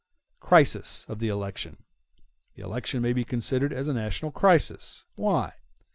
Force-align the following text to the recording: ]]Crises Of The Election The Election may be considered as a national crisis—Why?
]]Crises 0.47 1.05
Of 1.07 1.19
The 1.19 1.27
Election 1.27 1.77
The 2.55 2.63
Election 2.63 3.03
may 3.03 3.13
be 3.13 3.23
considered 3.23 3.71
as 3.71 3.87
a 3.87 3.93
national 3.93 4.31
crisis—Why? 4.31 5.53